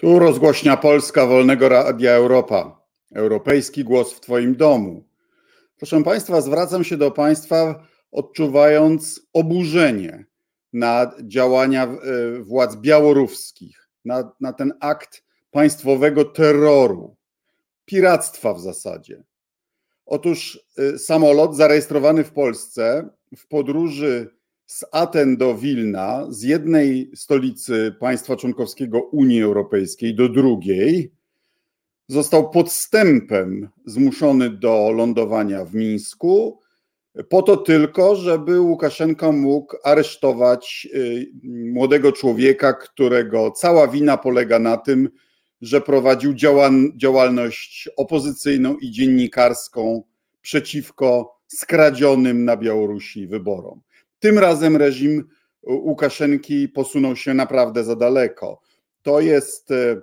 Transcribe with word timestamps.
Tu 0.00 0.18
rozgłośnia 0.18 0.76
Polska 0.76 1.26
Wolnego 1.26 1.68
Radia 1.68 2.12
Europa. 2.12 2.80
Europejski 3.14 3.84
głos 3.84 4.12
w 4.12 4.20
Twoim 4.20 4.56
domu. 4.56 5.04
Proszę 5.76 6.02
Państwa, 6.02 6.40
zwracam 6.40 6.84
się 6.84 6.96
do 6.96 7.10
Państwa, 7.10 7.86
odczuwając 8.12 9.20
oburzenie 9.32 10.24
na 10.72 11.14
działania 11.22 11.84
e, 11.84 11.98
władz 12.38 12.76
białoruskich, 12.76 13.88
na, 14.04 14.32
na 14.40 14.52
ten 14.52 14.72
akt 14.80 15.22
państwowego 15.50 16.24
terroru, 16.24 17.16
piractwa 17.84 18.54
w 18.54 18.60
zasadzie. 18.60 19.22
Otóż 20.06 20.64
e, 20.78 20.98
samolot 20.98 21.56
zarejestrowany 21.56 22.24
w 22.24 22.32
Polsce 22.32 23.08
w 23.36 23.48
podróży 23.48 24.36
z 24.70 24.84
Aten 24.92 25.36
do 25.36 25.54
Wilna, 25.54 26.26
z 26.28 26.42
jednej 26.42 27.10
stolicy 27.14 27.94
państwa 28.00 28.36
członkowskiego 28.36 29.02
Unii 29.02 29.42
Europejskiej 29.42 30.14
do 30.14 30.28
drugiej, 30.28 31.12
został 32.08 32.50
podstępem 32.50 33.68
zmuszony 33.86 34.50
do 34.50 34.92
lądowania 34.92 35.64
w 35.64 35.74
Mińsku, 35.74 36.60
po 37.28 37.42
to 37.42 37.56
tylko, 37.56 38.16
żeby 38.16 38.60
Łukaszenka 38.60 39.32
mógł 39.32 39.76
aresztować 39.84 40.88
y, 40.94 41.30
młodego 41.44 42.12
człowieka, 42.12 42.72
którego 42.72 43.50
cała 43.50 43.88
wina 43.88 44.16
polega 44.16 44.58
na 44.58 44.76
tym, 44.76 45.08
że 45.60 45.80
prowadził 45.80 46.34
działalność 46.96 47.88
opozycyjną 47.96 48.76
i 48.76 48.90
dziennikarską 48.90 50.02
przeciwko 50.42 51.36
skradzionym 51.48 52.44
na 52.44 52.56
Białorusi 52.56 53.26
wyborom. 53.26 53.80
Tym 54.20 54.38
razem 54.38 54.76
reżim 54.76 55.24
Łukaszenki 55.62 56.68
posunął 56.68 57.16
się 57.16 57.34
naprawdę 57.34 57.84
za 57.84 57.96
daleko. 57.96 58.60
To 59.02 59.20
jest 59.20 59.70
e, 59.70 60.00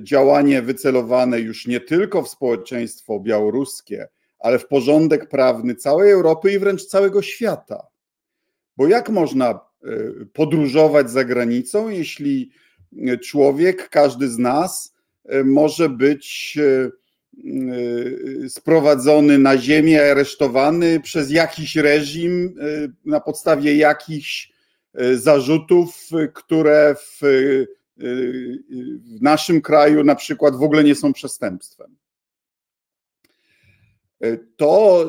działanie 0.00 0.62
wycelowane 0.62 1.40
już 1.40 1.66
nie 1.66 1.80
tylko 1.80 2.22
w 2.22 2.28
społeczeństwo 2.28 3.20
białoruskie, 3.20 4.08
ale 4.38 4.58
w 4.58 4.68
porządek 4.68 5.28
prawny 5.28 5.74
całej 5.74 6.10
Europy 6.10 6.52
i 6.52 6.58
wręcz 6.58 6.86
całego 6.86 7.22
świata. 7.22 7.86
Bo 8.76 8.86
jak 8.86 9.08
można 9.08 9.50
e, 9.50 9.58
podróżować 10.32 11.10
za 11.10 11.24
granicą, 11.24 11.88
jeśli 11.88 12.50
człowiek, 13.22 13.88
każdy 13.88 14.28
z 14.28 14.38
nas, 14.38 14.94
e, 15.24 15.44
może 15.44 15.88
być 15.88 16.58
sprowadzony 18.48 19.38
na 19.38 19.58
ziemię, 19.58 20.10
aresztowany 20.10 21.00
przez 21.00 21.30
jakiś 21.30 21.76
reżim 21.76 22.54
y, 22.60 22.92
na 23.04 23.20
podstawie 23.20 23.76
jakichś 23.76 24.52
y, 25.00 25.18
zarzutów, 25.18 26.08
które 26.34 26.94
w, 26.98 27.18
w 29.16 29.22
naszym 29.22 29.60
kraju 29.60 30.04
na 30.04 30.14
przykład 30.14 30.56
w 30.56 30.62
ogóle 30.62 30.84
nie 30.84 30.94
są 30.94 31.12
przestępstwem. 31.12 31.96
To, 34.56 35.06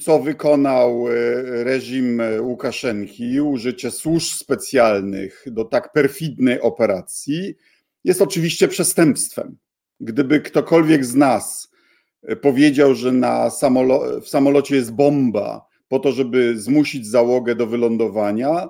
co 0.00 0.18
wykonał 0.18 1.04
reżim 1.46 2.22
Łukaszenki, 2.40 3.40
użycie 3.40 3.90
służb 3.90 4.32
specjalnych 4.32 5.44
do 5.46 5.64
tak 5.64 5.92
perfidnej 5.92 6.60
operacji, 6.60 7.54
jest 8.04 8.22
oczywiście 8.22 8.68
przestępstwem. 8.68 9.56
Gdyby 10.04 10.40
ktokolwiek 10.40 11.04
z 11.04 11.14
nas 11.14 11.70
e, 12.22 12.36
powiedział, 12.36 12.94
że 12.94 13.12
na 13.12 13.50
samolo 13.50 14.20
w 14.20 14.28
samolocie 14.28 14.76
jest 14.76 14.92
bomba 14.92 15.66
po 15.88 15.98
to, 15.98 16.12
żeby 16.12 16.58
zmusić 16.58 17.06
załogę 17.06 17.54
do 17.54 17.66
wylądowania, 17.66 18.68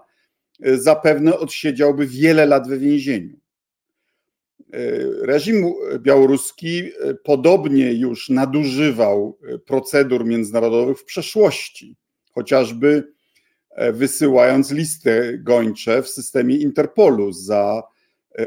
e, 0.62 0.78
zapewne 0.78 1.38
odsiedziałby 1.38 2.06
wiele 2.06 2.46
lat 2.46 2.68
we 2.68 2.78
więzieniu. 2.78 3.36
E, 3.36 4.78
reżim 5.26 5.72
białoruski 5.98 6.90
podobnie 7.24 7.92
już 7.92 8.28
nadużywał 8.28 9.38
procedur 9.66 10.24
międzynarodowych 10.24 10.98
w 10.98 11.04
przeszłości, 11.04 11.96
chociażby 12.32 13.14
wysyłając 13.92 14.70
listy 14.70 15.40
gończe 15.42 16.02
w 16.02 16.08
systemie 16.08 16.56
Interpolu 16.56 17.32
za 17.32 17.82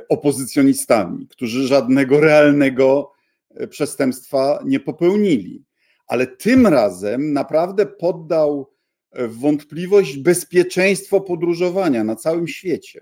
opozycjonistami, 0.09 1.27
którzy 1.27 1.67
żadnego 1.67 2.19
realnego 2.19 3.11
e, 3.49 3.67
przestępstwa 3.67 4.59
nie 4.65 4.79
popełnili. 4.79 5.65
Ale 6.07 6.27
tym 6.27 6.67
razem 6.67 7.33
naprawdę 7.33 7.85
poddał 7.85 8.71
e, 9.11 9.27
wątpliwość 9.27 10.17
bezpieczeństwo 10.17 11.21
podróżowania 11.21 12.03
na 12.03 12.15
całym 12.15 12.47
świecie. 12.47 13.01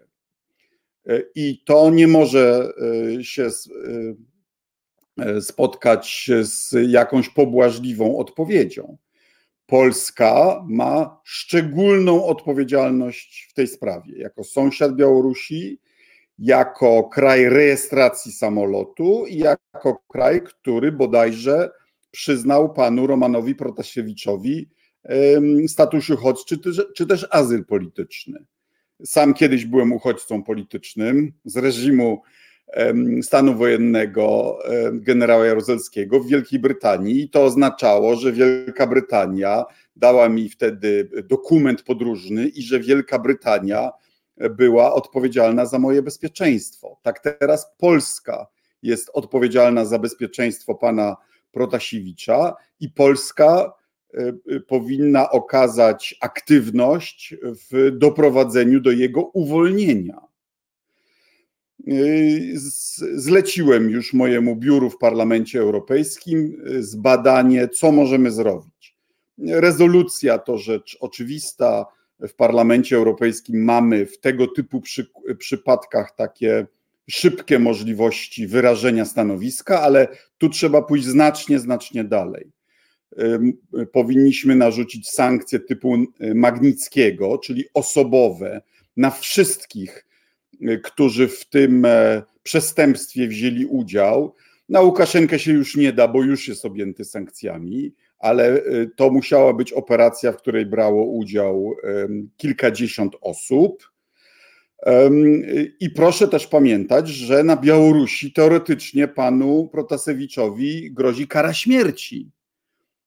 I 1.36 1.64
to 1.66 1.90
nie 1.90 2.08
może 2.08 2.74
się 3.22 3.50
spotkać 5.42 6.30
z 6.42 6.76
jakąś 6.88 7.30
pobłażliwą 7.30 8.18
odpowiedzią. 8.18 8.98
Polska 9.66 10.64
ma 10.68 11.22
szczególną 11.24 12.26
odpowiedzialność 12.26 13.48
w 13.52 13.54
tej 13.54 13.68
sprawie. 13.68 14.18
Jako 14.18 14.44
sąsiad 14.44 14.96
Białorusi, 14.96 15.80
jako 16.38 17.04
kraj 17.04 17.50
rejestracji 17.50 18.32
samolotu 18.32 19.26
i 19.28 19.38
jako 19.38 19.98
kraj, 20.08 20.42
który 20.42 20.92
bodajże 20.92 21.70
przyznał 22.12 22.74
panu 22.74 23.08
Romanowi 23.08 23.56
Protasiewiczowi 23.56 24.70
status 25.68 26.10
uchodźczy 26.10 26.58
czy, 26.96 27.08
też 27.08 27.28
azyl 27.32 27.66
polityczny. 27.66 28.46
Sam 29.04 29.34
kiedyś 29.34 29.66
byłem 29.66 29.94
uchodźcą 29.94 30.44
politycznym 30.44 31.34
z 31.46 31.58
reżimu 31.58 32.22
stanu 33.22 33.56
wojennego 33.56 34.58
generała 34.94 35.46
Jaruzelskiego 35.46 36.20
w 36.20 36.28
Wielkiej 36.28 36.60
Brytanii 36.60 37.22
i 37.22 37.30
to 37.30 37.44
oznaczało, 37.44 38.16
że 38.16 38.32
Wielka 38.32 38.88
Brytania 38.88 39.66
dała 39.96 40.30
mi 40.30 40.50
wtedy 40.50 41.10
dokument 41.24 41.84
podróżny 41.84 42.48
i 42.48 42.62
że 42.62 42.80
Wielka 42.80 43.20
Brytania 43.20 43.92
była 44.38 44.94
odpowiedzialna 44.94 45.66
za 45.66 45.80
moje 45.80 46.02
bezpieczeństwo. 46.02 47.00
Tak 47.02 47.20
teraz 47.20 47.68
Polska 47.78 48.48
jest 48.82 49.10
odpowiedzialna 49.14 49.86
za 49.86 50.00
bezpieczeństwo 50.00 50.76
pana 50.76 51.18
Protasiewicza 51.52 52.54
i 52.80 52.90
Polska 52.90 53.74
e, 54.14 54.34
e, 54.48 54.60
powinna 54.60 55.30
okazać 55.30 56.16
aktywność 56.22 57.36
w 57.44 57.92
doprowadzeniu 57.92 58.80
do 58.80 58.92
jego 58.92 59.22
uwolnienia. 59.24 60.22
E, 61.88 61.94
zleciłem 63.16 63.90
już 63.90 64.14
mojemu 64.14 64.56
biuru 64.56 64.90
w 64.90 64.98
Parlamencie 64.98 65.60
Europejskim 65.60 66.62
zbadanie, 66.80 67.68
co 67.68 67.92
możemy 67.92 68.32
zrobić. 68.32 68.98
Rezolucja 69.48 70.38
to 70.38 70.58
rzecz 70.58 70.98
oczywista, 71.00 71.86
w 72.20 72.34
Parlamencie 72.34 72.96
Europejskim 72.96 73.64
mamy 73.64 74.06
w 74.06 74.20
tego 74.20 74.48
typu 74.48 74.82
przy, 74.82 75.08
przypadkach 75.38 76.16
takie 76.16 76.68
szybkie 77.10 77.60
możliwości 77.60 78.48
wyrażenia 78.48 79.06
stanowiska, 79.06 79.82
ale 79.82 80.08
tu 80.38 80.50
trzeba 80.50 80.82
pójść 80.82 81.06
znacznie, 81.06 81.60
znacznie 81.60 82.04
dalej. 82.04 82.52
Powinniśmy 83.92 84.56
narzucić 84.56 85.10
sankcje 85.10 85.60
typu 85.60 85.96
Magnickiego, 86.36 87.38
czyli 87.38 87.66
osobowe, 87.74 88.62
na 88.98 89.12
wszystkich, 89.12 90.06
y, 90.62 90.80
którzy 90.84 91.28
w 91.28 91.46
tym 91.46 91.86
e, 91.86 92.24
przestępstwie 92.44 93.28
wzięli 93.28 93.66
udział. 93.66 94.36
Na 94.70 94.82
Łukaszenkę 94.82 95.40
się 95.40 95.52
już 95.52 95.76
nie 95.76 95.94
da, 95.94 96.08
bo 96.08 96.24
już 96.24 96.48
jest 96.48 96.66
objęty 96.66 97.06
sankcjami 97.06 97.94
ale 98.26 98.58
y, 98.58 98.92
to 98.96 99.10
musiała 99.10 99.54
być 99.54 99.74
operacja, 99.74 100.32
w 100.32 100.38
której 100.38 100.66
brało 100.66 101.06
udział 101.06 101.76
kilkadziesiąt 102.38 103.16
osób. 103.22 103.92
I 105.80 105.90
proszę 105.90 106.28
też 106.28 106.48
pamiętać, 106.48 107.08
że 107.10 107.44
na 107.44 107.58
Białorusi 107.58 108.34
teoretycznie 108.34 109.08
panu 109.08 109.70
Protasewiczowi 109.72 110.92
grozi 110.92 111.28
kara 111.28 111.54
śmierci. 111.54 112.32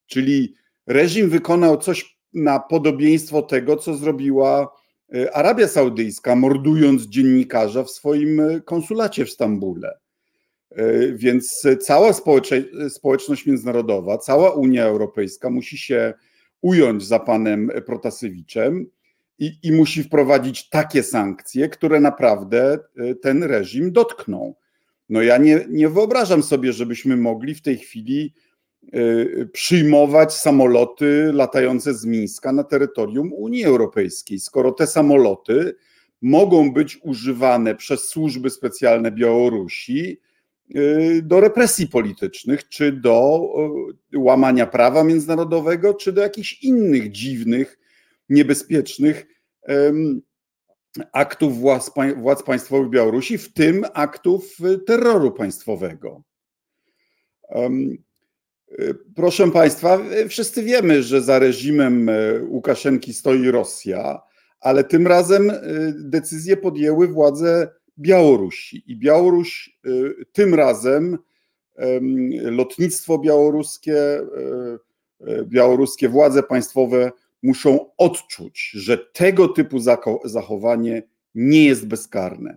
Czyli 0.06 0.54
reżim 0.86 1.30
wykonał 1.30 1.76
coś 1.76 2.18
na 2.34 2.60
podobieństwo 2.60 3.42
tego, 3.42 3.76
co 3.76 3.94
zrobiła 3.94 4.76
y, 5.14 5.32
Arabia 5.32 5.68
Saudyjska, 5.68 6.36
mordując 6.36 7.02
dziennikarza 7.02 7.84
w 7.84 7.90
swoim 7.90 8.40
y, 8.40 8.62
konsulacie 8.62 9.24
w 9.24 9.30
Stambule. 9.30 9.98
E, 10.78 11.12
więc 11.12 11.66
cała 11.80 12.12
społeczność 12.88 13.46
międzynarodowa, 13.46 14.18
cała 14.18 14.50
Unia 14.50 14.84
Europejska 14.84 15.50
musi 15.50 15.78
się 15.78 16.14
ująć 16.60 17.06
za 17.06 17.18
panem 17.18 17.70
Protasewiczem 17.86 18.86
i, 19.38 19.52
i 19.62 19.72
musi 19.72 20.02
wprowadzić 20.02 20.68
takie 20.68 21.02
sankcje, 21.02 21.68
które 21.68 22.00
naprawdę 22.00 22.78
e, 22.96 23.14
ten 23.14 23.42
reżim 23.42 23.92
dotkną. 23.92 24.54
No 25.08 25.22
ja 25.22 25.38
nie, 25.38 25.66
nie 25.68 25.88
wyobrażam 25.88 26.42
sobie, 26.42 26.72
żebyśmy 26.72 27.16
mogli 27.16 27.54
w 27.54 27.62
tej 27.62 27.78
chwili 27.78 28.34
e, 28.92 29.46
przyjmować 29.46 30.34
samoloty 30.34 31.30
latające 31.32 31.94
z 31.94 32.04
Mińska 32.04 32.52
na 32.52 32.64
terytorium 32.64 33.32
Unii 33.32 33.64
Europejskiej, 33.64 34.40
skoro 34.40 34.72
te 34.72 34.86
samoloty 34.86 35.74
mogą 36.22 36.72
być 36.72 36.98
używane 37.02 37.74
przez 37.74 38.08
służby 38.08 38.50
specjalne 38.50 39.10
Białorusi 39.10 40.20
do 41.22 41.40
represji 41.40 41.86
politycznych, 41.86 42.68
czy 42.68 42.92
do 42.92 43.48
y, 44.14 44.18
łamania 44.18 44.66
prawa 44.66 45.04
międzynarodowego, 45.04 45.94
czy 45.94 46.12
do 46.12 46.20
jakichś 46.20 46.62
innych 46.62 47.10
dziwnych, 47.10 47.78
niebezpiecznych 48.28 49.26
aktów 51.12 51.58
władz, 51.58 51.90
władz 52.16 52.42
państwowych 52.42 52.90
Białorusi, 52.90 53.38
w 53.38 53.52
tym 53.52 53.84
aktów 53.94 54.56
terroru 54.86 55.32
państwowego. 55.32 56.22
Proszę 59.16 59.50
Państwa, 59.50 59.98
wszyscy 60.28 60.62
wiemy, 60.62 61.02
że 61.02 61.22
za 61.22 61.38
reżimem 61.38 62.08
e, 62.08 62.14
Łukaszenki 62.42 63.14
stoi 63.14 63.50
Rosja, 63.50 64.20
ale 64.60 64.84
tym 64.84 65.06
razem 65.06 65.52
decyzję 65.94 66.56
podjęły 66.56 67.08
władze 67.08 67.68
Białorusi. 67.98 68.82
I 68.86 68.96
Białoruś 68.96 69.78
e, 69.84 69.90
tym 70.32 70.54
razem, 70.54 71.18
lotnictwo 72.42 73.18
białoruskie, 73.18 73.96
białoruskie 75.44 76.08
władze 76.08 76.42
państwowe 76.42 77.12
muszą 77.42 77.96
odczuć, 77.96 78.70
że 78.74 78.98
tego 78.98 79.48
typu 79.48 79.78
zachowanie 80.24 81.02
nie 81.34 81.64
jest 81.64 81.86
bezkarne. 81.86 82.56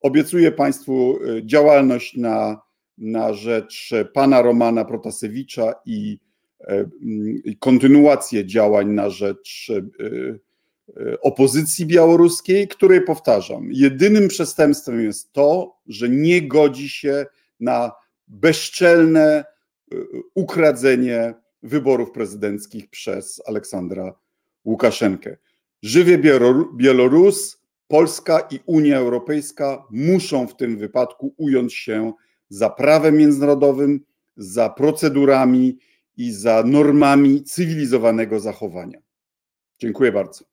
Obiecuję 0.00 0.52
Państwu 0.52 1.18
działalność 1.44 2.16
na 2.16 2.60
na 3.00 3.32
rzecz 3.32 3.90
pana 4.12 4.42
Romana 4.42 4.84
Protasewicza 4.84 5.74
i, 5.86 6.18
i 7.44 7.56
kontynuację 7.56 8.46
działań 8.46 8.88
na 8.88 9.10
rzecz 9.10 9.72
opozycji 11.20 11.86
białoruskiej, 11.86 12.68
której 12.68 13.00
powtarzam, 13.00 13.68
jedynym 13.72 14.28
przestępstwem 14.28 15.04
jest 15.04 15.32
to, 15.32 15.76
że 15.86 16.08
nie 16.08 16.42
godzi 16.42 16.88
się 16.88 17.26
na 17.60 17.92
bezczelne 18.28 19.44
ukradzenie 20.34 21.34
wyborów 21.62 22.10
prezydenckich 22.10 22.90
przez 22.90 23.42
Aleksandra 23.46 24.14
Łukaszenkę. 24.64 25.36
Żywie 25.82 26.18
Białorus, 26.76 27.60
Polska 27.88 28.40
i 28.40 28.60
Unia 28.66 28.98
Europejska 28.98 29.84
muszą 29.90 30.46
w 30.46 30.56
tym 30.56 30.76
wypadku 30.76 31.34
ująć 31.36 31.74
się 31.74 32.12
za 32.48 32.70
prawem 32.70 33.16
międzynarodowym, 33.16 34.00
za 34.36 34.70
procedurami 34.70 35.78
i 36.16 36.32
za 36.32 36.62
normami 36.62 37.44
cywilizowanego 37.44 38.40
zachowania. 38.40 38.98
Dziękuję 39.78 40.12
bardzo. 40.12 40.49